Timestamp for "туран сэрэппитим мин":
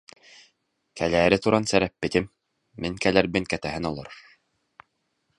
1.43-2.93